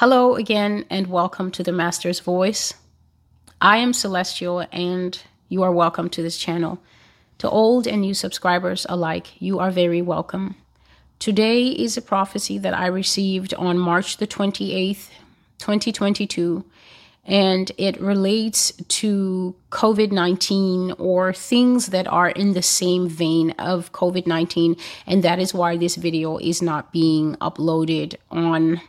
[0.00, 2.74] Hello again, and welcome to the Master's Voice.
[3.62, 6.78] I am Celestial, and you are welcome to this channel.
[7.38, 10.56] To old and new subscribers alike, you are very welcome.
[11.18, 15.08] Today is a prophecy that I received on March the 28th,
[15.60, 16.62] 2022,
[17.24, 23.92] and it relates to COVID 19 or things that are in the same vein of
[23.92, 24.76] COVID 19.
[25.06, 28.82] And that is why this video is not being uploaded on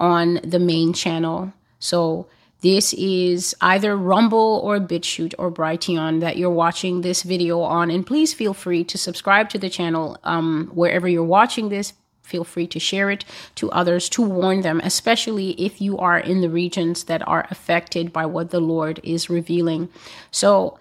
[0.00, 1.52] on the main channel.
[1.78, 2.26] So
[2.60, 7.90] this is either Rumble or BitChute or Brighteon that you're watching this video on.
[7.90, 11.92] And please feel free to subscribe to the channel um, wherever you're watching this.
[12.22, 13.26] Feel free to share it
[13.56, 18.14] to others to warn them, especially if you are in the regions that are affected
[18.14, 19.90] by what the Lord is revealing.
[20.30, 20.78] So,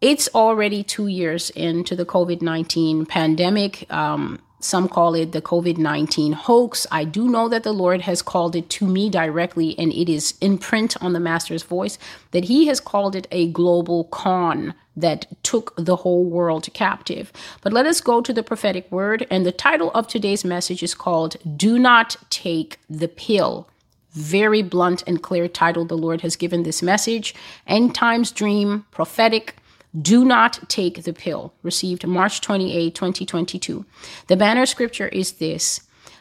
[0.00, 3.86] it's already two years into the COVID 19 pandemic.
[3.92, 6.86] Um, some call it the COVID 19 hoax.
[6.90, 10.34] I do know that the Lord has called it to me directly, and it is
[10.40, 11.98] in print on the Master's voice
[12.30, 17.32] that He has called it a global con that took the whole world captive.
[17.62, 20.94] But let us go to the prophetic word, and the title of today's message is
[20.94, 23.68] called Do Not Take the Pill.
[24.12, 27.34] Very blunt and clear title the Lord has given this message.
[27.66, 29.56] End times dream, prophetic
[30.00, 31.52] do not take the pill.
[31.62, 33.84] Received March 28, 2022.
[34.26, 35.80] The banner scripture is this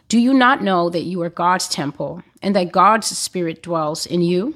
[0.10, 4.22] Do you not know that you are God's temple and that God's spirit dwells in
[4.22, 4.56] you?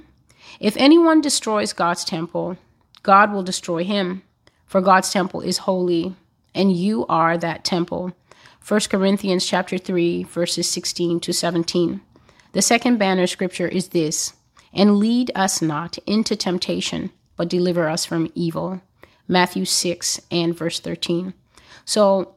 [0.59, 2.58] If anyone destroys God's temple,
[3.03, 4.23] God will destroy him,
[4.66, 6.16] for God's temple is holy,
[6.53, 8.13] and you are that temple.
[8.67, 12.02] 1 Corinthians chapter 3 verses 16 to 17.
[12.52, 14.33] The second banner scripture is this:
[14.73, 18.81] And lead us not into temptation, but deliver us from evil.
[19.28, 21.34] Matthew 6 and verse 13.
[21.86, 22.36] So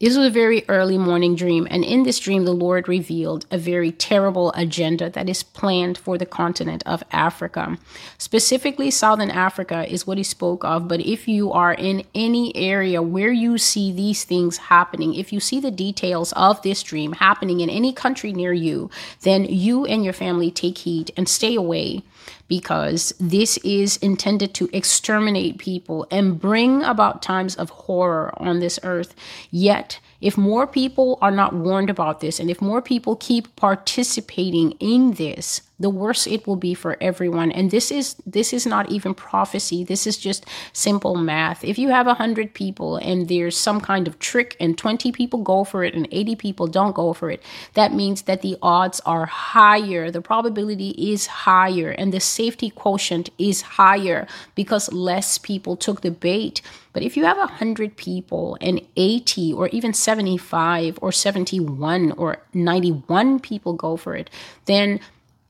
[0.00, 3.58] this was a very early morning dream, and in this dream, the Lord revealed a
[3.58, 7.76] very terrible agenda that is planned for the continent of Africa.
[8.16, 10.86] Specifically, Southern Africa is what he spoke of.
[10.86, 15.40] But if you are in any area where you see these things happening, if you
[15.40, 18.90] see the details of this dream happening in any country near you,
[19.22, 22.04] then you and your family take heed and stay away
[22.48, 28.78] because this is intended to exterminate people and bring about times of horror on this
[28.82, 29.14] earth.
[29.50, 34.72] Yet, if more people are not warned about this and if more people keep participating
[34.72, 37.52] in this, the worse it will be for everyone.
[37.52, 39.84] And this is this is not even prophecy.
[39.84, 41.64] This is just simple math.
[41.64, 45.64] If you have 100 people and there's some kind of trick and 20 people go
[45.64, 47.42] for it and 80 people don't go for it
[47.74, 50.10] that means that the odds are higher.
[50.10, 56.10] The probability is higher and the safety quotient is higher because less people took the
[56.10, 56.60] bait.
[56.92, 63.40] But if you have 100 people and 80 or even 75 or 71 or 91
[63.40, 64.30] people go for it
[64.64, 64.98] then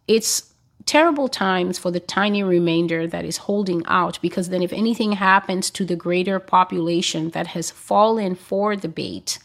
[0.08, 0.54] it's
[0.86, 5.70] terrible times for the tiny remainder that is holding out because then if anything happens
[5.70, 9.38] to the greater population that has fallen for the bait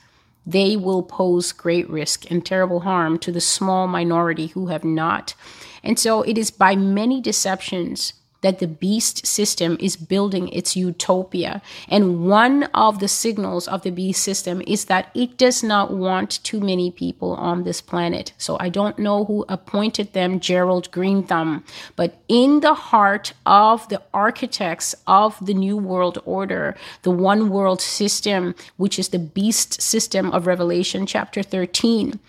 [0.46, 5.36] they will pose great risk and terrible harm to the small minority who have not.
[5.84, 11.62] And so it is by many deceptions that the beast system is building its utopia.
[11.88, 16.44] And one of the signals of the beast system is that it does not want
[16.44, 18.34] too many people on this planet.
[18.38, 21.64] So I don't know who appointed them, Gerald Greenthumb,
[21.96, 27.82] but in the heart of the architects of the New World Order, the one world
[27.82, 32.20] system, which is the beast system of Revelation chapter 13,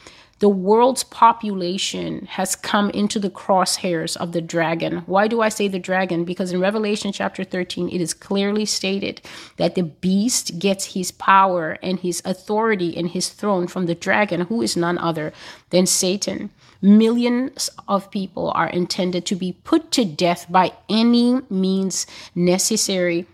[0.45, 4.99] the world's population has come into the crosshairs of the dragon.
[5.07, 6.27] Why do I say the dragon?
[6.27, 9.23] Because in Revelation chapter 13, it is clearly stated
[9.57, 14.43] that the beast gets his power and his authority and his throne from the dragon,
[14.43, 15.33] who is none other
[15.71, 16.51] than Satan.
[16.83, 23.27] Millions of people are intended to be put to death by any means necessary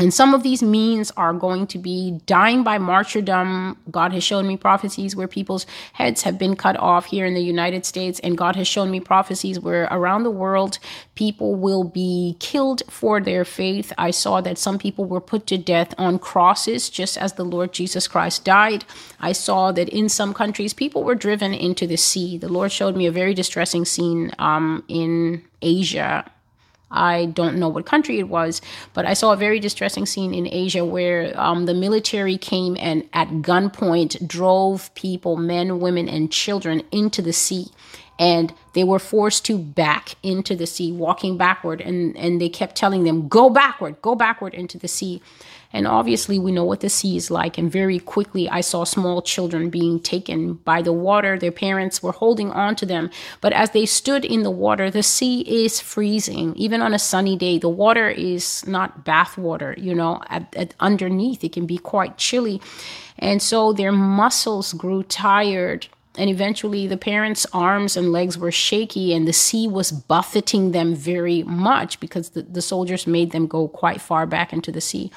[0.00, 3.76] and some of these means are going to be dying by martyrdom.
[3.90, 7.42] God has shown me prophecies where people's heads have been cut off here in the
[7.42, 8.18] United States.
[8.20, 10.78] And God has shown me prophecies where around the world
[11.16, 13.92] people will be killed for their faith.
[13.98, 17.74] I saw that some people were put to death on crosses, just as the Lord
[17.74, 18.86] Jesus Christ died.
[19.20, 22.38] I saw that in some countries people were driven into the sea.
[22.38, 26.24] The Lord showed me a very distressing scene um, in Asia
[26.90, 28.60] I don't know what country it was,
[28.94, 33.08] but I saw a very distressing scene in Asia where um, the military came and
[33.12, 37.66] at gunpoint drove people, men, women, and children into the sea.
[38.18, 41.80] And they were forced to back into the sea, walking backward.
[41.80, 45.22] And, and they kept telling them, go backward, go backward into the sea.
[45.72, 47.56] And obviously, we know what the sea is like.
[47.56, 51.38] And very quickly, I saw small children being taken by the water.
[51.38, 53.10] Their parents were holding on to them.
[53.40, 56.56] But as they stood in the water, the sea is freezing.
[56.56, 60.74] Even on a sunny day, the water is not bath water, you know, at, at
[60.80, 62.60] underneath, it can be quite chilly.
[63.18, 65.86] And so their muscles grew tired
[66.18, 70.94] and eventually, the parents' arms and legs were shaky, and the sea was buffeting them
[70.94, 75.12] very much because the, the soldiers made them go quite far back into the sea.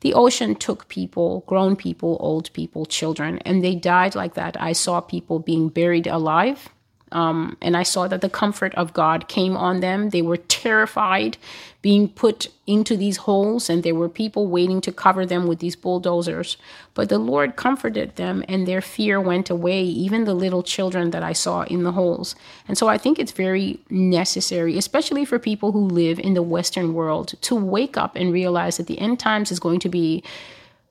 [0.00, 4.60] The ocean took people, grown people, old people, children, and they died like that.
[4.60, 6.68] I saw people being buried alive
[7.14, 10.10] um, and I saw that the comfort of God came on them.
[10.10, 11.38] They were terrified
[11.80, 15.76] being put into these holes, and there were people waiting to cover them with these
[15.76, 16.56] bulldozers.
[16.92, 21.22] But the Lord comforted them, and their fear went away, even the little children that
[21.22, 22.34] I saw in the holes.
[22.66, 26.94] And so I think it's very necessary, especially for people who live in the Western
[26.94, 30.24] world, to wake up and realize that the end times is going to be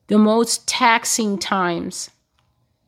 [0.07, 2.11] the most taxing times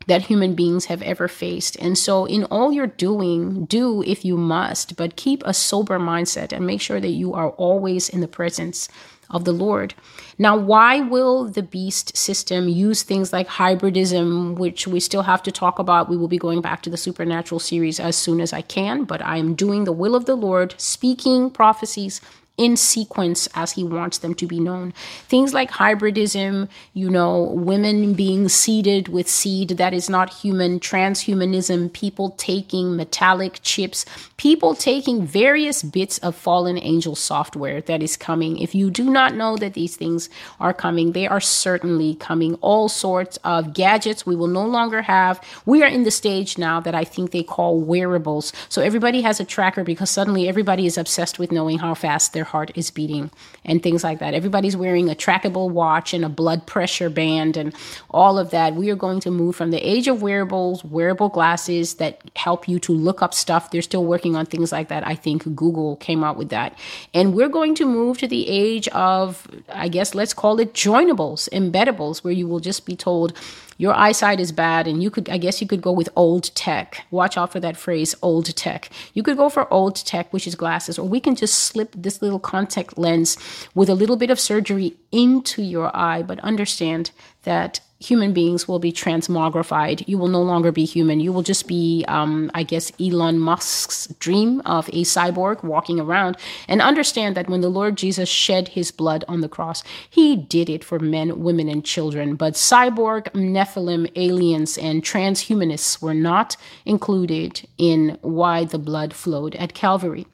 [0.08, 1.76] that human beings have ever faced.
[1.80, 6.52] And so, in all you're doing, do if you must, but keep a sober mindset
[6.52, 8.88] and make sure that you are always in the presence
[9.30, 9.94] of the Lord.
[10.38, 15.52] Now, why will the beast system use things like hybridism, which we still have to
[15.52, 16.10] talk about?
[16.10, 19.22] We will be going back to the supernatural series as soon as I can, but
[19.24, 22.22] I am doing the will of the Lord, speaking prophecies
[22.58, 24.94] in sequence as he wants them to be known.
[25.28, 31.92] Things like hybridism, you know, women being seeded with seed that is not human, transhumanism,
[31.92, 34.06] people taking metallic chips,
[34.38, 38.58] people taking various bits of fallen angel software that is coming.
[38.58, 40.30] If you do not know that these things
[40.60, 42.56] are coming, they are certainly coming.
[42.56, 45.42] All sorts of gadgets we will no longer have.
[45.66, 48.54] We are in the stage now that I think they call wearables.
[48.70, 52.45] So everybody has a tracker because suddenly everybody is obsessed with knowing how fast their
[52.46, 53.30] heart is beating
[53.66, 54.34] and things like that.
[54.34, 57.76] Everybody's wearing a trackable watch and a blood pressure band and
[58.10, 58.76] all of that.
[58.76, 62.80] We are going to move from the age of wearables, wearable glasses that help you
[62.80, 63.72] to look up stuff.
[63.72, 65.06] They're still working on things like that.
[65.06, 66.78] I think Google came out with that.
[67.14, 71.50] And we're going to move to the age of, I guess, let's call it joinables,
[71.50, 73.34] embeddables, where you will just be told,
[73.78, 77.06] your eyesight is bad and you could i guess you could go with old tech.
[77.12, 78.90] Watch out for that phrase old tech.
[79.14, 82.22] You could go for old tech which is glasses or we can just slip this
[82.22, 83.38] little contact lens
[83.74, 87.12] with a little bit of surgery into your eye but understand
[87.44, 90.08] that human beings will be transmogrified.
[90.08, 91.20] You will no longer be human.
[91.20, 96.38] You will just be, um, I guess, Elon Musk's dream of a cyborg walking around.
[96.68, 100.70] And understand that when the Lord Jesus shed his blood on the cross, he did
[100.70, 102.36] it for men, women, and children.
[102.36, 109.74] But cyborg, Nephilim, aliens, and transhumanists were not included in why the blood flowed at
[109.74, 110.28] Calvary.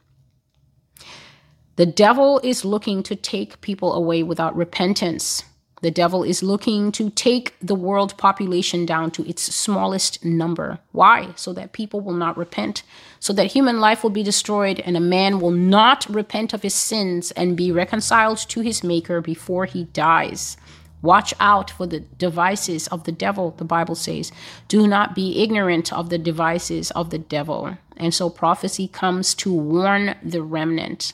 [1.75, 5.43] The devil is looking to take people away without repentance.
[5.81, 10.77] The devil is looking to take the world population down to its smallest number.
[10.91, 11.29] Why?
[11.35, 12.83] So that people will not repent,
[13.19, 16.75] so that human life will be destroyed, and a man will not repent of his
[16.75, 20.55] sins and be reconciled to his Maker before he dies.
[21.01, 24.31] Watch out for the devices of the devil, the Bible says.
[24.67, 27.75] Do not be ignorant of the devices of the devil.
[27.97, 31.13] And so prophecy comes to warn the remnant.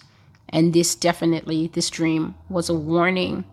[0.49, 3.45] And this definitely, this dream was a warning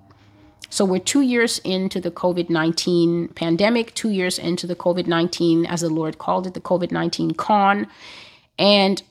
[0.70, 5.66] so we're two years into the COVID 19 pandemic, two years into the COVID 19,
[5.66, 7.86] as the Lord called it, the COVID 19 con.
[8.58, 9.02] And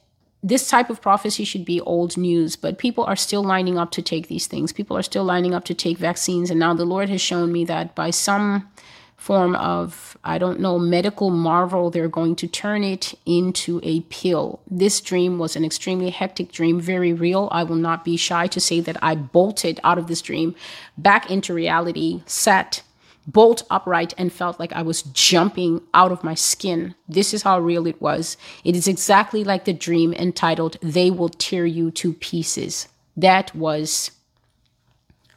[0.41, 4.01] this type of prophecy should be old news, but people are still lining up to
[4.01, 4.73] take these things.
[4.73, 6.49] People are still lining up to take vaccines.
[6.49, 8.69] And now the Lord has shown me that by some
[9.17, 14.59] form of, I don't know, medical marvel, they're going to turn it into a pill.
[14.69, 17.47] This dream was an extremely hectic dream, very real.
[17.51, 20.55] I will not be shy to say that I bolted out of this dream
[20.97, 22.83] back into reality, sat
[23.25, 26.95] bolt upright, and felt like I was jumping out of my skin.
[27.07, 28.35] This is how real it was.
[28.65, 32.89] It is exactly like the dream entitled, They Will Tear You to Pieces.
[33.15, 34.11] That was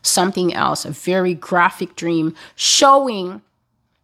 [0.03, 3.43] something else, a very graphic dream showing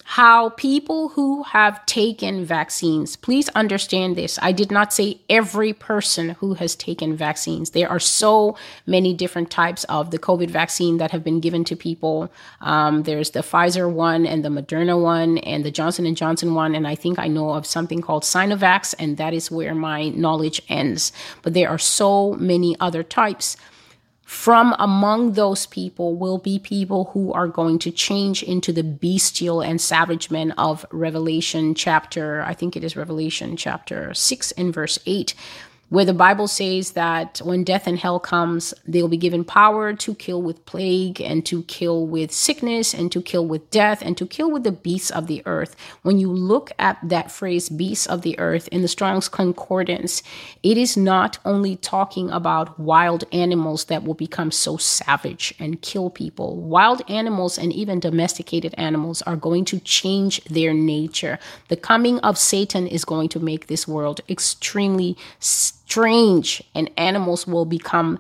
[0.05, 4.39] how people who have taken vaccines, please understand this.
[4.43, 7.71] I did not say every person who has taken vaccines.
[7.71, 8.57] There are so
[8.87, 12.31] many different types of the COVID vaccine that have been given to people.
[12.61, 16.75] Um, there's the Pfizer one and the Moderna one and the Johnson and Johnson one,
[16.75, 20.61] and I think I know of something called Sinovac, and that is where my knowledge
[20.69, 21.13] ends.
[21.43, 23.57] But there are so many other types
[24.33, 29.61] from among those people will be people who are going to change into the bestial
[29.61, 34.99] and savage men of Revelation chapter, I think it is Revelation chapter 6 and verse
[35.05, 35.35] 8.
[35.93, 40.15] Where the Bible says that when death and hell comes, they'll be given power to
[40.15, 44.25] kill with plague and to kill with sickness and to kill with death and to
[44.25, 45.77] kill with the beasts of the earth.
[46.01, 50.23] When you look at that phrase, beasts of the earth, in the Strong's Concordance,
[50.63, 56.09] it is not only talking about wild animals that will become so savage and kill
[56.09, 56.57] people.
[56.57, 61.39] Wild animals and even domesticated animals are going to change their nature.
[61.69, 65.19] The coming of Satan is going to make this world extremely
[65.93, 68.19] strange, and animals will become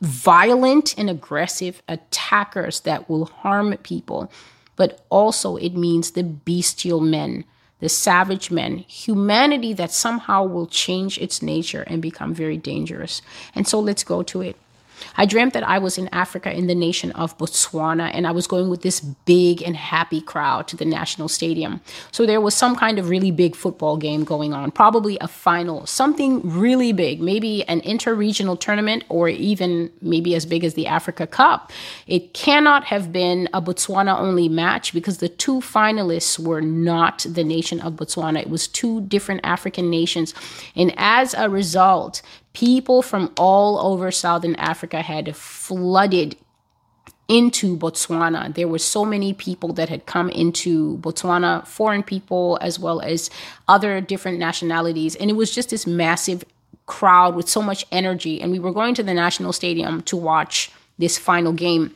[0.00, 4.30] violent and aggressive attackers that will harm people.
[4.74, 7.44] But also, it means the bestial men,
[7.78, 13.22] the savage men, humanity that somehow will change its nature and become very dangerous.
[13.54, 14.56] And so, let's go to it.
[15.16, 18.46] I dreamt that I was in Africa in the nation of Botswana and I was
[18.46, 21.80] going with this big and happy crowd to the national stadium.
[22.12, 25.86] So there was some kind of really big football game going on, probably a final,
[25.86, 31.26] something really big, maybe an inter-regional tournament or even maybe as big as the Africa
[31.26, 31.72] Cup.
[32.06, 37.44] It cannot have been a Botswana only match because the two finalists were not the
[37.44, 38.40] nation of Botswana.
[38.40, 40.34] It was two different African nations.
[40.74, 42.22] And as a result,
[42.54, 46.36] people from all over Southern Africa had flooded
[47.28, 48.54] into Botswana.
[48.54, 53.30] There were so many people that had come into Botswana, foreign people as well as
[53.66, 55.14] other different nationalities.
[55.16, 56.44] And it was just this massive
[56.86, 58.40] crowd with so much energy.
[58.40, 61.94] And we were going to the national stadium to watch this final game.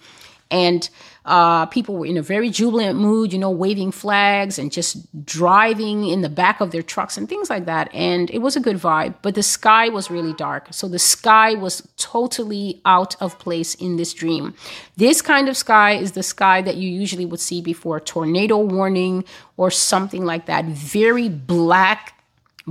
[0.51, 0.89] And
[1.29, 6.05] uh, people were in a very jubilant mood, you know, waving flags and just driving
[6.05, 7.95] in the back of their trucks and things like that.
[7.95, 10.69] And it was a good vibe, but the sky was really dark.
[10.71, 14.55] So the sky was totally out of place in this dream.
[14.97, 18.57] This kind of sky is the sky that you usually would see before a tornado
[18.59, 19.25] warning
[19.59, 20.65] or something like that.
[20.65, 22.18] Very black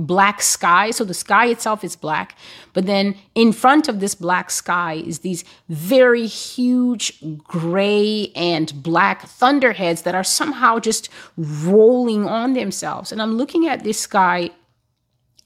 [0.06, 0.90] black sky.
[0.90, 2.36] So the sky itself is black,
[2.72, 7.12] but then in front of this black sky is these very huge
[7.44, 13.12] gray and black thunderheads that are somehow just rolling on themselves.
[13.12, 14.50] And I'm looking at this sky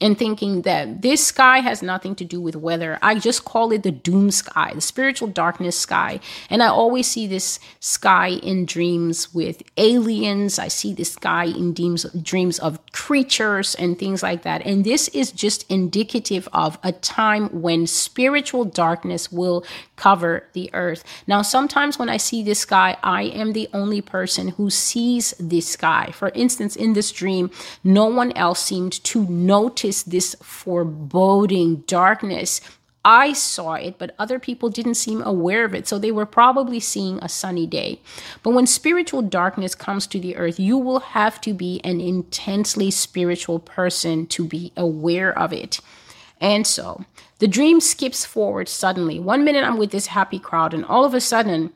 [0.01, 2.99] and thinking that this sky has nothing to do with weather.
[3.01, 6.19] I just call it the doom sky, the spiritual darkness sky.
[6.49, 10.59] And I always see this sky in dreams with aliens.
[10.59, 14.65] I see this sky in dreams, dreams of creatures and things like that.
[14.65, 19.63] And this is just indicative of a time when spiritual darkness will
[19.95, 21.03] cover the earth.
[21.27, 25.67] Now, sometimes when I see this sky, I am the only person who sees this
[25.67, 26.11] sky.
[26.13, 27.51] For instance, in this dream,
[27.83, 32.61] no one else seemed to notice this foreboding darkness.
[33.05, 35.87] I saw it, but other people didn't seem aware of it.
[35.87, 37.99] So they were probably seeing a sunny day.
[38.43, 42.91] But when spiritual darkness comes to the earth, you will have to be an intensely
[42.91, 45.81] spiritual person to be aware of it.
[46.39, 47.05] And so
[47.39, 49.19] the dream skips forward suddenly.
[49.19, 51.73] One minute I'm with this happy crowd, and all of a sudden,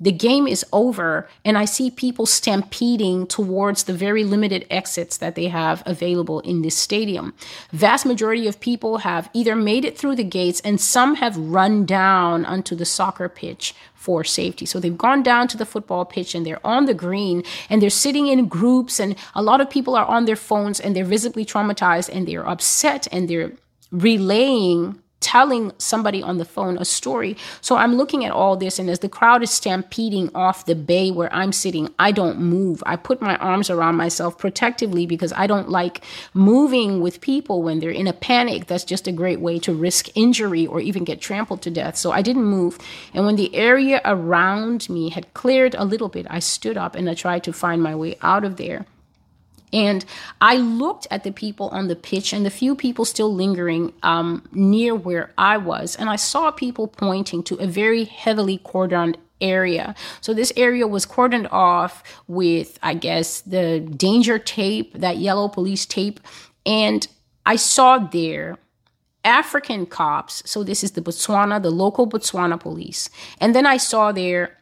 [0.00, 5.34] the game is over and i see people stampeding towards the very limited exits that
[5.34, 7.34] they have available in this stadium
[7.72, 11.84] vast majority of people have either made it through the gates and some have run
[11.84, 16.34] down onto the soccer pitch for safety so they've gone down to the football pitch
[16.34, 19.96] and they're on the green and they're sitting in groups and a lot of people
[19.96, 23.52] are on their phones and they're visibly traumatized and they're upset and they're
[23.90, 27.36] relaying telling somebody on the phone a story.
[27.60, 31.10] So I'm looking at all this, and as the crowd is stampeding off the bay
[31.10, 32.82] where I'm sitting, I don't move.
[32.86, 36.02] I put my arms around myself protectively because I don't like
[36.34, 38.66] moving with people when they're in a panic.
[38.66, 41.96] That's just a great way to risk injury or even get trampled to death.
[41.96, 42.78] So I didn't move.
[43.12, 47.10] And when the area around me had cleared a little bit, I stood up and
[47.10, 48.86] I tried to find my way out of there.
[49.72, 50.04] And
[50.40, 54.48] I looked at the people on the pitch and the few people still lingering um,
[54.52, 59.94] near where I was, and I saw people pointing to a very heavily cordoned area.
[60.20, 65.86] So this area was cordoned off with, I guess, the danger tape, that yellow police
[65.86, 66.20] tape.
[66.66, 67.06] And
[67.46, 68.58] I saw there
[69.24, 70.42] African cops.
[70.48, 73.10] So this is the Botswana, the local Botswana police.
[73.40, 74.57] And then I saw there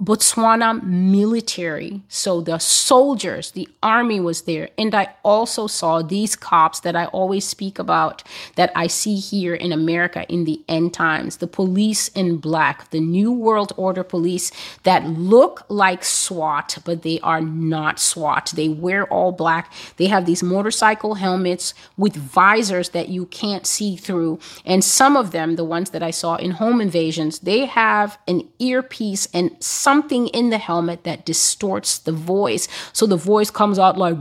[0.00, 2.02] Botswana military.
[2.08, 4.68] So the soldiers, the army was there.
[4.78, 8.22] And I also saw these cops that I always speak about
[8.54, 13.00] that I see here in America in the end times the police in black, the
[13.00, 14.52] New World Order police
[14.84, 18.52] that look like SWAT, but they are not SWAT.
[18.54, 19.72] They wear all black.
[19.96, 24.38] They have these motorcycle helmets with visors that you can't see through.
[24.64, 28.48] And some of them, the ones that I saw in home invasions, they have an
[28.60, 29.56] earpiece and
[29.88, 32.68] something in the helmet that distorts the voice.
[32.92, 34.18] So the voice comes out like,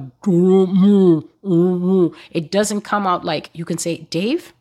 [2.40, 4.54] it doesn't come out like you can say, Dave,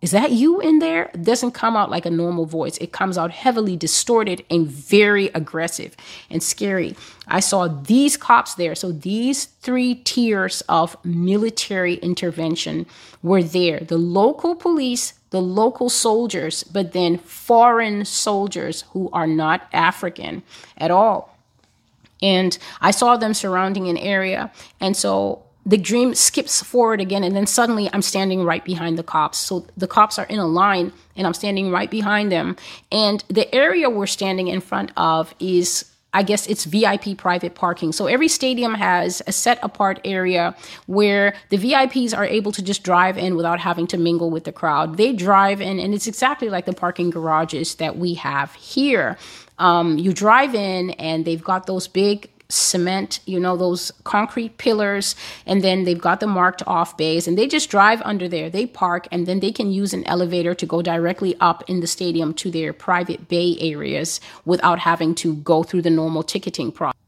[0.00, 1.10] is that you in there?
[1.14, 2.76] It doesn't come out like a normal voice.
[2.78, 5.96] It comes out heavily distorted and very aggressive
[6.30, 6.94] and scary.
[7.26, 8.76] I saw these cops there.
[8.76, 12.86] So these three tiers of military intervention
[13.20, 19.66] were there the local police, the local soldiers, but then foreign soldiers who are not
[19.72, 20.42] African
[20.76, 21.36] at all.
[22.22, 24.52] And I saw them surrounding an area.
[24.78, 29.02] And so the dream skips forward again and then suddenly i'm standing right behind the
[29.04, 32.56] cops so the cops are in a line and i'm standing right behind them
[32.90, 37.92] and the area we're standing in front of is I guess it's VIP private parking.
[37.92, 40.54] So every stadium has a set apart area
[40.86, 44.52] where the VIPs are able to just drive in without having to mingle with the
[44.52, 44.96] crowd.
[44.98, 49.16] They drive in, and it's exactly like the parking garages that we have here.
[49.58, 55.14] Um, you drive in, and they've got those big cement, you know, those concrete pillars,
[55.46, 58.50] and then they've got the marked off bays, and they just drive under there.
[58.50, 61.86] They park, and then they can use an elevator to go directly up in the
[61.86, 66.98] stadium to their private bay areas without having to go through the normal ticketing process.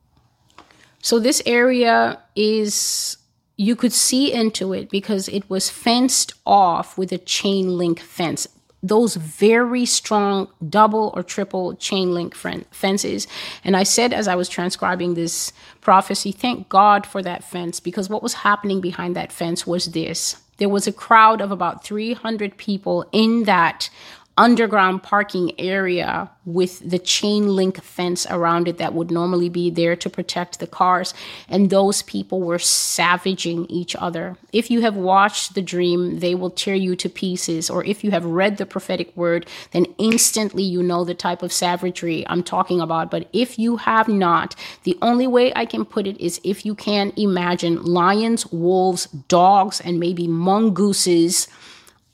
[1.03, 3.19] So, this area is
[3.57, 8.49] you could see into it because it was fenced off with a chain link fence
[8.85, 13.27] those very strong double or triple chain link fences.
[13.65, 18.11] And I said as I was transcribing this prophecy, thank God for that fence because
[18.11, 20.37] what was happening behind that fence was this.
[20.59, 23.89] There was a crowd of about 300 people in that
[24.37, 29.97] underground parking area with the chain link fence around it that would normally be there
[29.97, 31.15] to protect the cars.
[31.49, 34.37] And those people were savaging each other.
[34.53, 37.71] If you have watched the dream, they will tear you to pieces.
[37.71, 41.53] Or if you have read the prophetic word, then instantly you know the type of
[41.53, 43.11] savagery I'm talking about.
[43.11, 46.75] But if you have not, the only way I can put it is if you
[46.75, 51.49] can imagine lions, wolves, dogs, and maybe mongooses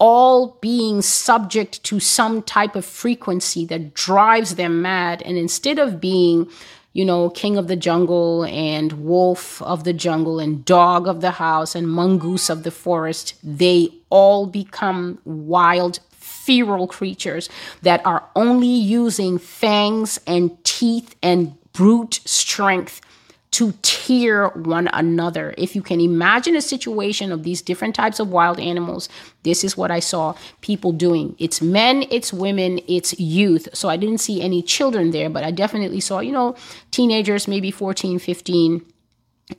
[0.01, 5.23] all being subject to some type of frequency that drives them mad.
[5.23, 6.51] And instead of being,
[6.95, 11.33] you know, king of the jungle and wolf of the jungle and dog of the
[11.33, 17.51] house and mongoose of the forest, they all become wild, feral creatures
[17.83, 23.03] that are only using fangs and teeth and brute strength
[23.53, 25.55] to tear one another.
[25.59, 29.09] If you can imagine a situation of these different types of wild animals,
[29.43, 31.35] this is what I saw people doing.
[31.39, 33.69] It's men, it's women, it's youth.
[33.75, 36.55] So I didn't see any children there, but I definitely saw, you know,
[36.93, 38.85] teenagers, maybe 14, 15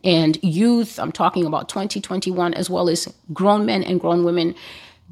[0.04, 0.98] and youth.
[0.98, 4.56] I'm talking about 2021 as well as grown men and grown women.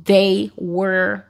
[0.06, 1.26] They were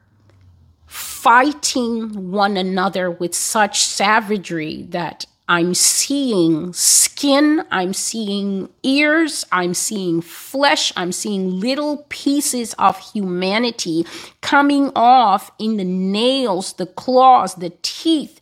[0.85, 10.21] fighting one another with such savagery that I'm seeing skin, I'm seeing ears, I'm seeing
[10.21, 14.05] flesh, I'm seeing little pieces of humanity
[14.41, 18.39] coming off in the nails, the claws, the teeth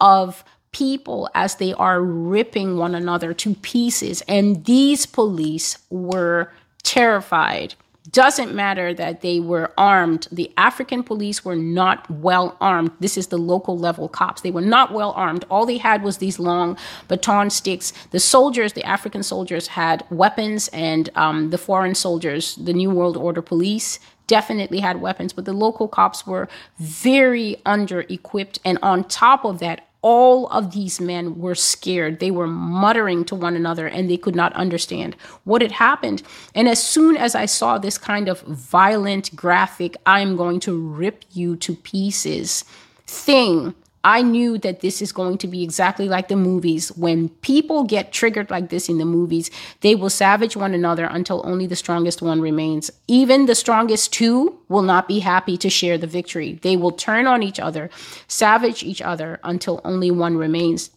[0.00, 4.22] of people as they are ripping one another to pieces.
[4.28, 6.52] And these police were
[6.84, 7.74] terrified
[8.14, 10.28] doesn't matter that they were armed.
[10.30, 12.92] The African police were not well armed.
[13.00, 14.40] This is the local level cops.
[14.40, 15.44] They were not well armed.
[15.50, 17.92] All they had was these long baton sticks.
[18.12, 23.16] The soldiers, the African soldiers, had weapons, and um, the foreign soldiers, the New World
[23.16, 23.98] Order police,
[24.28, 26.48] definitely had weapons, but the local cops were
[26.78, 28.60] very under equipped.
[28.64, 32.20] And on top of that, all of these men were scared.
[32.20, 36.22] They were muttering to one another and they could not understand what had happened.
[36.54, 41.24] And as soon as I saw this kind of violent, graphic, I'm going to rip
[41.32, 42.64] you to pieces
[43.06, 46.94] thing, I knew that this is going to be exactly like the movies.
[46.96, 51.40] When people get triggered like this in the movies, they will savage one another until
[51.44, 52.90] only the strongest one remains.
[53.08, 56.58] Even the strongest two will not be happy to share the victory.
[56.60, 57.88] They will turn on each other,
[58.28, 60.90] savage each other until only one remains.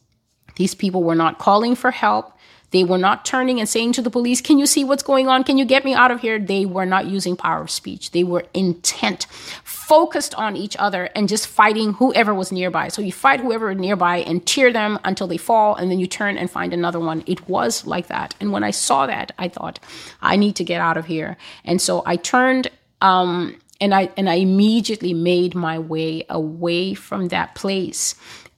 [0.58, 2.34] These people were not calling for help.
[2.71, 5.43] They were not turning and saying to the police, Can you see what's going on?
[5.43, 6.38] Can you get me out of here?
[6.38, 8.12] They were not using power of speech.
[8.12, 9.25] They were intent,
[9.63, 12.89] focused on each other and just fighting whoever was nearby.
[12.89, 16.38] So you fight whoever nearby and tear them until they fall, and then you turn
[16.38, 17.23] and find another one.
[17.25, 18.36] It was like that.
[18.39, 19.80] And when I saw that, I thought,
[20.21, 21.38] I need to get out of here.
[21.63, 22.69] And so I turned
[23.01, 28.15] um, and I and I immediately made my way away from that place.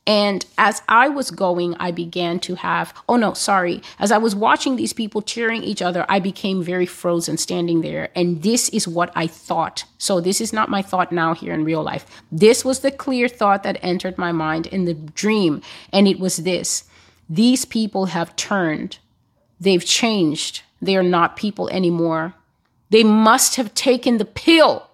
[0.09, 3.83] And as I was going, I began to have, oh no, sorry.
[3.99, 8.09] As I was watching these people cheering each other, I became very frozen standing there.
[8.15, 9.85] And this is what I thought.
[9.99, 12.07] So this is not my thought now here in real life.
[12.31, 15.61] This was the clear thought that entered my mind in the dream.
[15.93, 16.85] And it was this
[17.29, 18.99] these people have turned,
[19.61, 20.63] they've changed.
[20.81, 22.35] They are not people anymore.
[22.89, 24.89] They must have taken the pill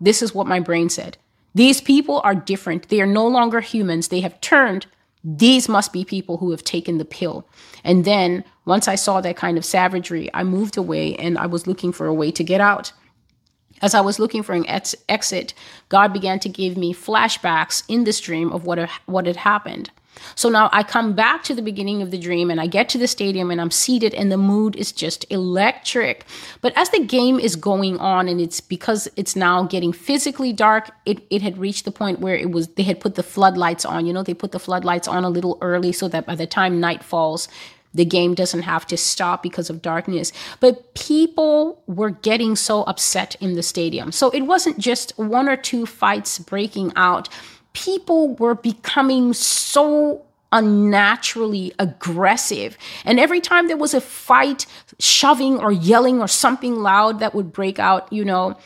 [0.00, 1.18] This is what my brain said.
[1.54, 2.88] These people are different.
[2.88, 4.08] They are no longer humans.
[4.08, 4.86] They have turned.
[5.24, 7.46] These must be people who have taken the pill.
[7.84, 11.66] And then once I saw that kind of savagery, I moved away and I was
[11.66, 12.92] looking for a way to get out.
[13.80, 15.54] As I was looking for an ex- exit,
[15.88, 19.90] God began to give me flashbacks in this dream of what, what had happened.
[20.34, 22.98] So now I come back to the beginning of the dream and I get to
[22.98, 26.24] the stadium and I'm seated and the mood is just electric.
[26.60, 30.90] But as the game is going on and it's because it's now getting physically dark,
[31.06, 34.06] it, it had reached the point where it was they had put the floodlights on.
[34.06, 36.80] You know, they put the floodlights on a little early so that by the time
[36.80, 37.48] night falls,
[37.94, 40.32] the game doesn't have to stop because of darkness.
[40.60, 44.12] But people were getting so upset in the stadium.
[44.12, 47.28] So it wasn't just one or two fights breaking out
[47.72, 52.76] people were becoming so unnaturally aggressive.
[53.04, 54.66] And every time there was a fight,
[54.98, 58.56] shoving or yelling or something loud that would break out, you know,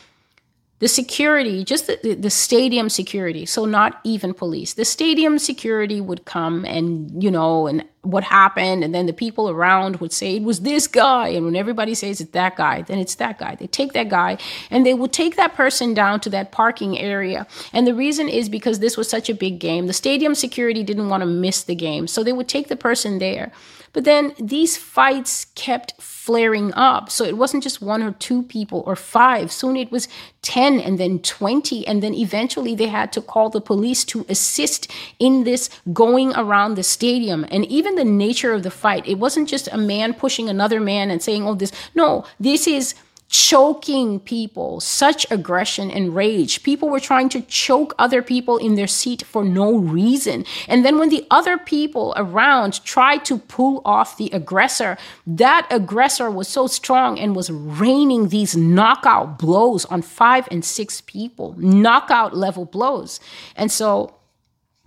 [0.78, 6.26] the security, just the, the stadium security, so not even police, the stadium security would
[6.26, 8.84] come and, you know, and what happened.
[8.84, 11.28] And then the people around would say it was this guy.
[11.28, 13.54] And when everybody says it's that guy, then it's that guy.
[13.54, 14.36] They take that guy
[14.70, 17.46] and they would take that person down to that parking area.
[17.72, 19.86] And the reason is because this was such a big game.
[19.86, 22.06] The stadium security didn't want to miss the game.
[22.06, 23.50] So they would take the person there.
[23.92, 27.10] But then these fights kept flaring up.
[27.10, 29.50] So it wasn't just one or two people or five.
[29.50, 30.06] Soon it was
[30.46, 31.84] 10 and then 20.
[31.88, 36.76] And then eventually they had to call the police to assist in this going around
[36.76, 37.44] the stadium.
[37.50, 41.10] And even the nature of the fight, it wasn't just a man pushing another man
[41.10, 41.72] and saying, oh, this.
[41.96, 42.94] No, this is
[43.28, 46.62] choking people, such aggression and rage.
[46.62, 50.44] People were trying to choke other people in their seat for no reason.
[50.68, 56.30] And then when the other people around tried to pull off the aggressor, that aggressor
[56.30, 62.36] was so strong and was raining these knockout blows on five and six people, knockout
[62.36, 63.18] level blows.
[63.56, 64.14] And so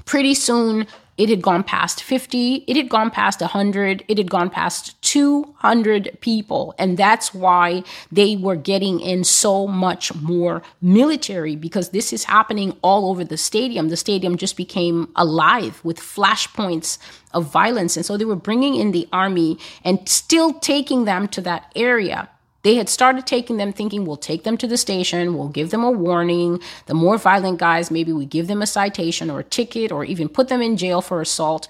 [0.06, 0.88] pretty soon
[1.20, 6.18] it had gone past 50, it had gone past 100, it had gone past 200
[6.22, 6.74] people.
[6.80, 12.78] And that's why they were getting in so much more military because this is happening
[12.82, 13.90] all over the stadium.
[13.90, 16.98] The stadium just became alive with flashpoints
[17.34, 17.98] of violence.
[17.98, 22.30] And so they were bringing in the army and still taking them to that area
[22.62, 25.84] they had started taking them thinking we'll take them to the station, we'll give them
[25.84, 26.60] a warning.
[26.88, 30.28] The more violent guys, maybe we give them a citation or a ticket or even
[30.28, 31.70] put them in jail for assault.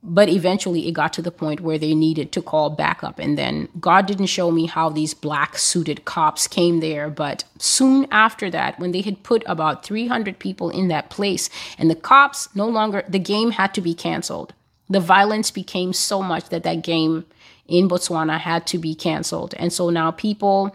[0.00, 3.18] But eventually it got to the point where they needed to call backup.
[3.18, 7.10] And then God didn't show me how these black suited cops came there.
[7.10, 11.90] But soon after that, when they had put about 300 people in that place and
[11.90, 14.54] the cops no longer, the game had to be canceled.
[14.88, 17.26] The violence became so much that that game
[17.68, 19.54] in Botswana had to be canceled.
[19.58, 20.74] And so now people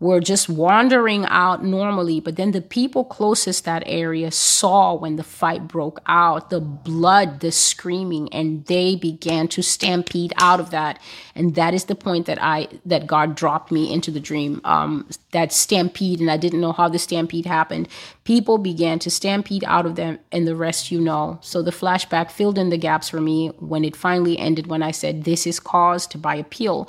[0.00, 5.22] were just wandering out normally, but then the people closest that area saw when the
[5.22, 10.98] fight broke out, the blood, the screaming, and they began to stampede out of that.
[11.34, 14.62] And that is the point that I that God dropped me into the dream.
[14.64, 17.86] Um, that stampede, and I didn't know how the stampede happened.
[18.24, 21.38] People began to stampede out of them, and the rest you know.
[21.42, 24.92] So the flashback filled in the gaps for me when it finally ended when I
[24.92, 26.88] said, This is caused by a pill.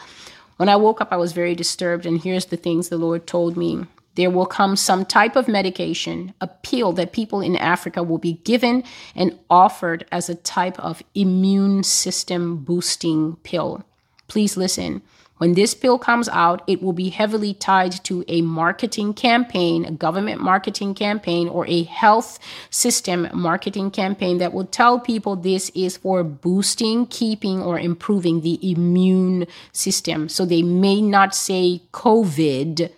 [0.62, 3.58] When I woke up, I was very disturbed, and here's the things the Lord told
[3.58, 3.88] me.
[4.14, 8.34] There will come some type of medication, a pill that people in Africa will be
[8.44, 8.84] given
[9.16, 13.84] and offered as a type of immune system boosting pill.
[14.32, 15.02] Please listen.
[15.40, 19.92] When this bill comes out, it will be heavily tied to a marketing campaign, a
[19.92, 22.40] government marketing campaign, or a health
[22.70, 28.58] system marketing campaign that will tell people this is for boosting, keeping, or improving the
[28.72, 30.30] immune system.
[30.30, 32.90] So they may not say COVID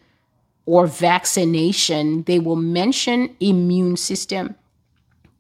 [0.68, 4.54] or vaccination, they will mention immune system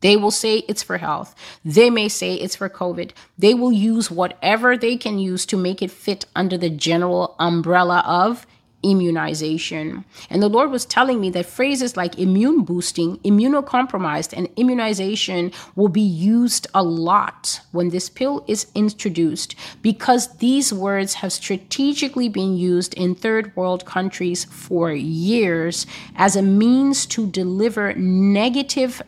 [0.03, 1.33] they will say it's for health.
[1.63, 3.11] They may say it's for COVID.
[3.37, 8.03] They will use whatever they can use to make it fit under the general umbrella
[8.05, 8.45] of
[8.83, 10.03] immunization.
[10.29, 15.87] And the Lord was telling me that phrases like immune boosting, immunocompromised, and immunization will
[15.87, 22.57] be used a lot when this pill is introduced because these words have strategically been
[22.57, 25.87] used in third world countries for years
[26.17, 29.01] as a means to deliver negative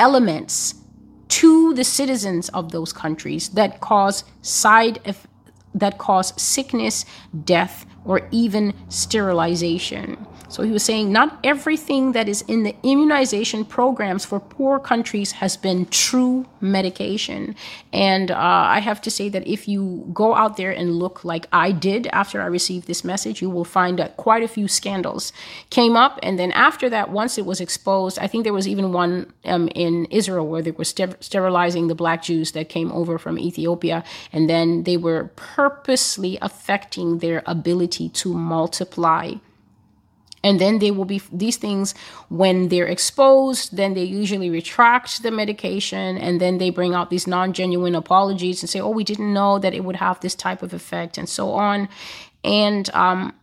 [0.00, 0.74] elements
[1.28, 4.98] to the citizens of those countries that cause side
[5.72, 7.04] that cause sickness,
[7.44, 10.26] death, or even sterilization.
[10.50, 15.30] So he was saying not everything that is in the immunization programs for poor countries
[15.32, 17.54] has been true medication.
[17.92, 21.46] And uh, I have to say that if you go out there and look like
[21.52, 25.32] I did after I received this message, you will find that quite a few scandals
[25.70, 26.18] came up.
[26.20, 29.68] And then after that, once it was exposed, I think there was even one um,
[29.76, 34.02] in Israel where they were sterilizing the black Jews that came over from Ethiopia.
[34.32, 39.34] And then they were purposely affecting their ability to multiply
[40.42, 41.94] and then they will be these things
[42.28, 47.26] when they're exposed then they usually retract the medication and then they bring out these
[47.26, 50.72] non-genuine apologies and say oh we didn't know that it would have this type of
[50.72, 51.88] effect and so on.
[52.42, 53.34] And um,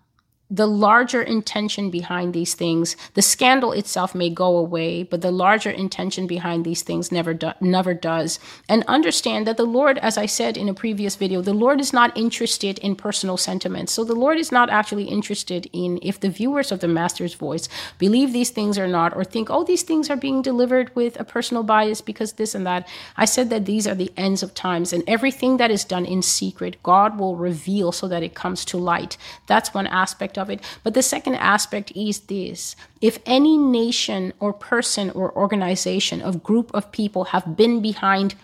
[0.49, 5.69] the larger intention behind these things the scandal itself may go away but the larger
[5.69, 8.39] intention behind these things never do, never does.
[8.69, 11.91] And understand that the lord as i said in a previous video the lord is
[11.91, 13.91] not interested in personal sentiments.
[13.91, 17.67] So the lord is not actually interested in if the viewers of the master's voice
[17.97, 21.25] believe these things or not or think oh these things are being delivered with a
[21.25, 22.87] personal bias because this and that.
[23.17, 26.21] I said that these are the ends of times and everything that is done in
[26.21, 29.17] secret god will reveal so that it comes to light.
[29.47, 30.61] That's one aspect of it.
[30.83, 36.71] But the second aspect is this if any nation or person or organization of group
[36.73, 38.35] of people have been behind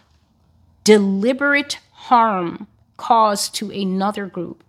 [0.84, 4.64] deliberate harm caused to another group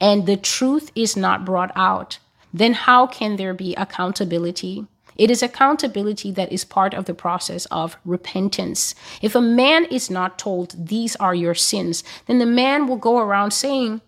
[0.00, 2.18] and the truth is not brought out,
[2.52, 4.86] then how can there be accountability?
[5.16, 8.94] It is accountability that is part of the process of repentance.
[9.20, 13.18] If a man is not told these are your sins, then the man will go
[13.18, 14.00] around saying,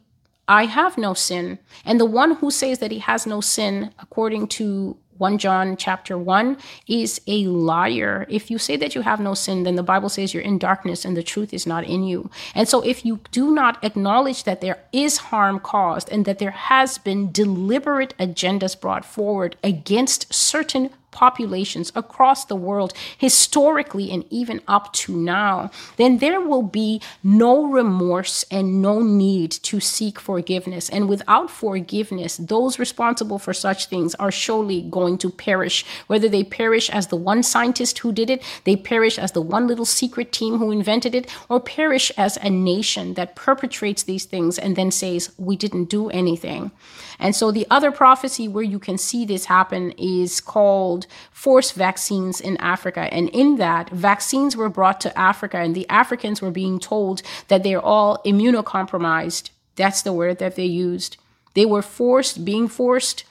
[0.51, 1.61] I have no sin.
[1.85, 6.19] And the one who says that he has no sin, according to 1 John chapter
[6.19, 6.57] 1
[6.89, 8.27] is a liar.
[8.29, 11.05] If you say that you have no sin, then the Bible says you're in darkness
[11.05, 12.31] and the truth is not in you.
[12.53, 16.51] And so if you do not acknowledge that there is harm caused and that there
[16.51, 24.61] has been deliberate agendas brought forward against certain populations across the world, historically and even
[24.69, 30.89] up to now, then there will be no remorse and no need to seek forgiveness.
[30.89, 35.85] And without forgiveness, those responsible for such things are surely going to perish.
[36.07, 39.67] Whether they perish as the one scientist who did it, they perish as the one
[39.67, 44.59] little secret team who invented it, or perish as a nation that perpetrates these things
[44.59, 46.71] and then says, We didn't do anything.
[47.19, 51.00] And so the other prophecy where you can see this happen is called
[51.31, 53.13] forced vaccines in Africa.
[53.13, 57.63] And in that, vaccines were brought to Africa, and the Africans were being told that
[57.63, 59.51] they're all immunocompromised.
[59.77, 61.17] That's the word that they used.
[61.55, 63.25] They were forced, being forced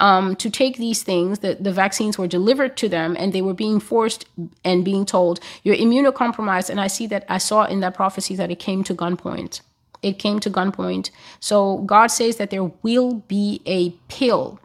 [0.00, 1.38] um, to take these things.
[1.38, 4.26] The, the vaccines were delivered to them, and they were being forced
[4.64, 6.70] and being told, You're immunocompromised.
[6.70, 9.60] And I see that I saw in that prophecy that it came to gunpoint
[10.04, 11.10] it came to gunpoint.
[11.40, 14.60] So God says that there will be a pill,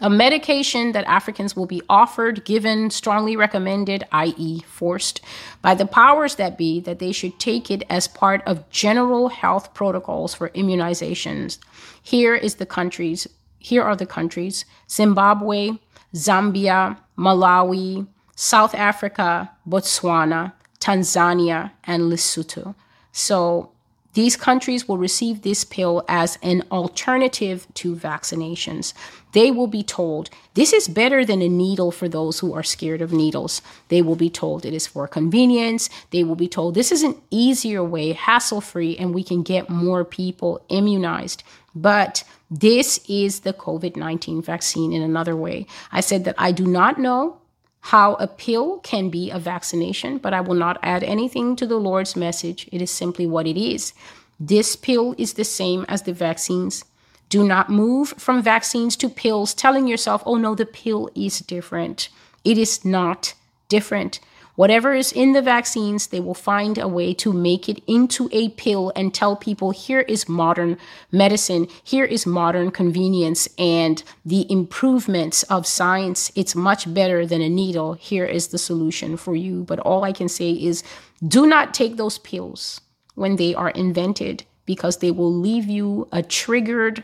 [0.00, 5.20] a medication that Africans will be offered, given, strongly recommended, i.e., forced,
[5.62, 9.74] by the powers that be, that they should take it as part of general health
[9.74, 11.58] protocols for immunizations.
[12.02, 13.26] Here is the countries.
[13.58, 15.72] Here are the countries Zimbabwe,
[16.14, 22.74] Zambia, Malawi, South Africa, Botswana, Tanzania, and Lesotho.
[23.12, 23.73] So
[24.14, 28.94] these countries will receive this pill as an alternative to vaccinations.
[29.32, 33.02] They will be told this is better than a needle for those who are scared
[33.02, 33.60] of needles.
[33.88, 35.90] They will be told it is for convenience.
[36.10, 39.68] They will be told this is an easier way, hassle free, and we can get
[39.68, 41.42] more people immunized.
[41.74, 45.66] But this is the COVID 19 vaccine in another way.
[45.90, 47.40] I said that I do not know
[47.88, 51.76] how a pill can be a vaccination, but I will not add anything to the
[51.76, 52.66] Lord's message.
[52.72, 53.92] It is simply what it is.
[54.40, 56.86] This pill is the same as the vaccines.
[57.28, 62.08] Do not move from vaccines to pills, telling yourself, oh no, the pill is different.
[62.42, 63.34] It is not
[63.68, 64.18] different.
[64.56, 68.50] Whatever is in the vaccines, they will find a way to make it into a
[68.50, 70.78] pill and tell people here is modern
[71.10, 76.30] medicine, here is modern convenience, and the improvements of science.
[76.36, 77.94] It's much better than a needle.
[77.94, 79.64] Here is the solution for you.
[79.64, 80.84] But all I can say is
[81.26, 82.80] do not take those pills
[83.16, 87.02] when they are invented because they will leave you a triggered,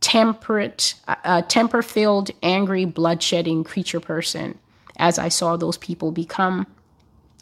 [0.00, 4.58] temperate, uh, temper filled, angry, bloodshedding creature person,
[4.98, 6.66] as I saw those people become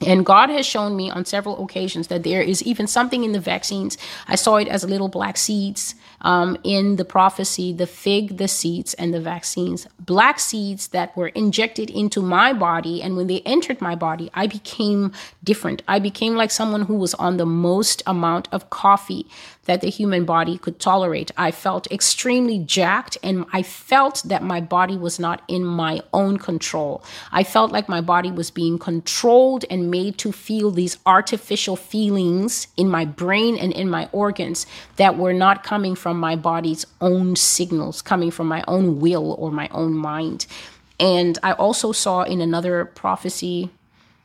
[0.06, 3.40] and God has shown me on several occasions that there is even something in the
[3.40, 3.98] vaccines.
[4.26, 8.94] I saw it as little black seeds um, in the prophecy the fig, the seeds,
[8.94, 9.86] and the vaccines.
[9.98, 13.02] Black seeds that were injected into my body.
[13.02, 15.12] And when they entered my body, I became
[15.44, 15.82] different.
[15.86, 19.26] I became like someone who was on the most amount of coffee
[19.64, 21.30] that the human body could tolerate.
[21.36, 26.38] I felt extremely jacked and I felt that my body was not in my own
[26.38, 27.04] control.
[27.30, 32.68] I felt like my body was being controlled and made to feel these artificial feelings
[32.76, 37.36] in my brain and in my organs that were not coming from my body's own
[37.36, 40.46] signals, coming from my own will or my own mind.
[40.98, 43.70] And I also saw in another prophecy,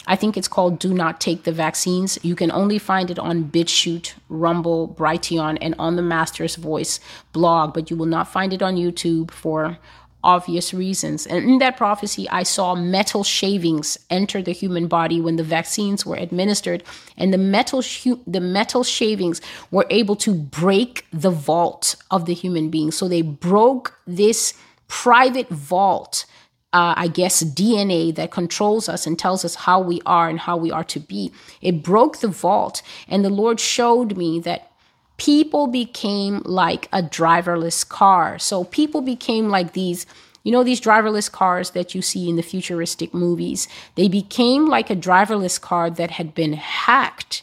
[0.08, 2.20] I think it's called Do Not Take the Vaccines.
[2.22, 7.00] You can only find it on BitChute, Rumble, Brighteon, and on the Master's Voice
[7.34, 9.80] blog, but you will not find it on YouTube for
[10.26, 11.26] obvious reasons.
[11.26, 16.06] And in that prophecy, I saw metal shavings enter the human body when the vaccines
[16.06, 16.84] were administered,
[17.16, 19.40] and the metal sh- the metal shavings
[19.72, 22.92] were able to break the vault of the human being.
[22.92, 24.54] So they broke this
[24.88, 26.26] private vault
[26.74, 30.58] uh, I guess, DNA that controls us and tells us how we are and how
[30.58, 31.32] we are to be.
[31.62, 34.74] It broke the vault, and the Lord showed me that
[35.18, 38.38] people became like a driverless car.
[38.40, 40.06] So people became like these.
[40.44, 44.92] You know, these driverless cars that you see in the futuristic movies, they became like
[44.92, 47.42] a driverless car that had been hacked.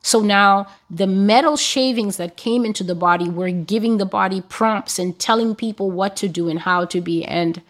[0.00, 4.98] So now the metal shavings that came into the body were giving the body prompts
[4.98, 7.26] and telling people what to do and how to be.
[7.26, 7.60] And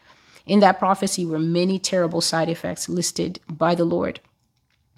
[0.46, 4.20] in that prophecy were many terrible side effects listed by the Lord.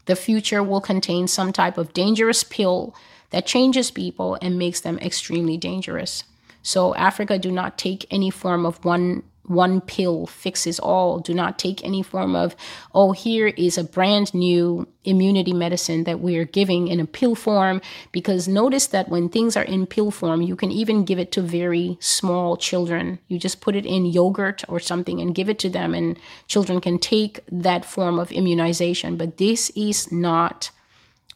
[0.06, 2.94] The future will contain some type of dangerous pill
[3.30, 6.24] that changes people and makes them extremely dangerous.
[6.62, 11.18] So, Africa, do not take any form of one one pill fixes all.
[11.18, 12.56] Do not take any form of,
[12.94, 17.34] oh, here is a brand new immunity medicine that we are giving in a pill
[17.34, 17.80] form.
[18.12, 21.40] Because notice that when things are in pill form, you can even give it to
[21.40, 23.18] very small children.
[23.28, 26.80] You just put it in yogurt or something and give it to them, and children
[26.80, 29.16] can take that form of immunization.
[29.16, 30.70] But this is not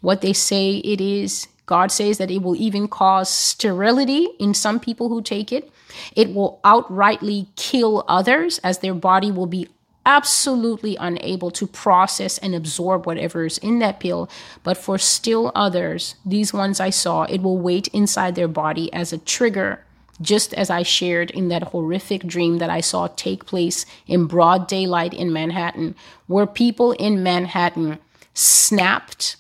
[0.00, 1.46] what they say it is.
[1.70, 5.70] God says that it will even cause sterility in some people who take it.
[6.16, 9.68] It will outrightly kill others as their body will be
[10.04, 14.28] absolutely unable to process and absorb whatever is in that pill.
[14.64, 19.12] But for still others, these ones I saw, it will wait inside their body as
[19.12, 19.84] a trigger,
[20.20, 24.66] just as I shared in that horrific dream that I saw take place in broad
[24.66, 25.94] daylight in Manhattan,
[26.26, 28.00] where people in Manhattan
[28.34, 29.36] snapped.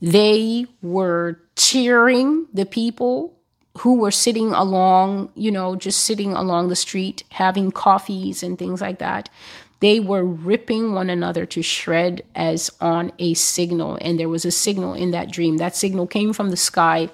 [0.00, 3.36] They were cheering the people
[3.78, 8.80] who were sitting along, you know, just sitting along the street having coffees and things
[8.80, 9.28] like that.
[9.80, 13.98] They were ripping one another to shred as on a signal.
[14.00, 15.56] And there was a signal in that dream.
[15.56, 17.08] That signal came from the sky.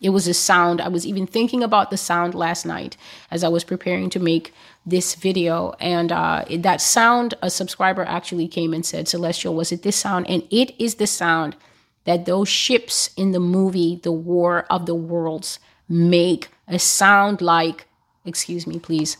[0.00, 0.80] It was a sound.
[0.80, 2.96] I was even thinking about the sound last night
[3.30, 4.52] as I was preparing to make
[4.86, 5.74] this video.
[5.80, 10.28] And uh, that sound, a subscriber actually came and said, Celestial, was it this sound?
[10.28, 11.56] And it is the sound
[12.04, 17.86] that those ships in the movie The War of the Worlds make a sound like,
[18.24, 19.16] excuse me, please.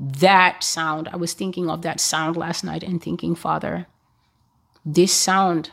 [0.00, 3.86] That sound, I was thinking of that sound last night and thinking, Father,
[4.84, 5.70] this sound,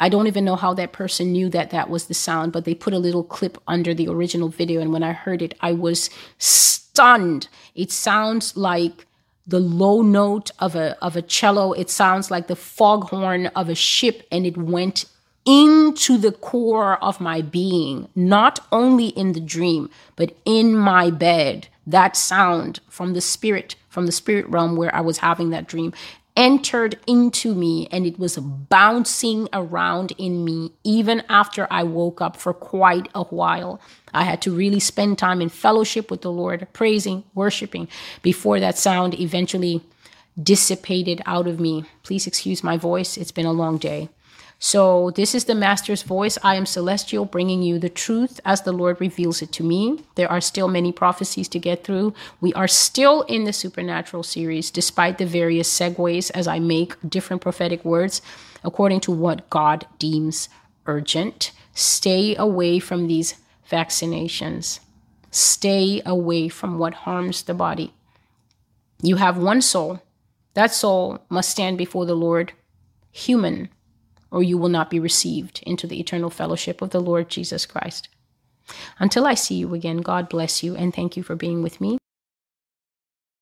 [0.00, 2.74] I don't even know how that person knew that that was the sound, but they
[2.74, 4.80] put a little clip under the original video.
[4.80, 7.48] And when I heard it, I was stunned.
[7.74, 9.07] It sounds like
[9.48, 11.72] the low note of a of a cello.
[11.72, 15.06] It sounds like the foghorn of a ship and it went
[15.46, 21.68] into the core of my being not only in the dream but in my bed.
[21.86, 25.92] That sound from the spirit from the spirit realm where i was having that dream
[26.38, 32.36] entered into me and it was bouncing around in me even after I woke up
[32.36, 33.80] for quite a while.
[34.14, 37.88] I had to really spend time in fellowship with the Lord, praising, worshiping,
[38.22, 39.82] before that sound eventually
[40.40, 41.84] dissipated out of me.
[42.04, 44.08] Please excuse my voice, it's been a long day.
[44.60, 46.36] So, this is the Master's voice.
[46.42, 50.00] I am Celestial, bringing you the truth as the Lord reveals it to me.
[50.16, 52.12] There are still many prophecies to get through.
[52.40, 57.40] We are still in the supernatural series, despite the various segues as I make different
[57.40, 58.20] prophetic words
[58.64, 60.48] according to what God deems
[60.86, 61.52] urgent.
[61.72, 63.36] Stay away from these
[63.70, 64.80] vaccinations,
[65.30, 67.94] stay away from what harms the body.
[69.02, 70.02] You have one soul.
[70.54, 72.52] That soul must stand before the Lord,
[73.12, 73.68] human
[74.30, 78.08] or you will not be received into the eternal fellowship of the Lord Jesus Christ.
[78.98, 81.98] Until I see you again, God bless you and thank you for being with me.